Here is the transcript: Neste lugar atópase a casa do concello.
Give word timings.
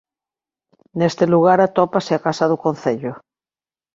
Neste 0.99 1.25
lugar 1.33 1.59
atópase 1.61 2.11
a 2.15 2.23
casa 2.27 2.45
do 2.51 2.61
concello. 2.65 3.13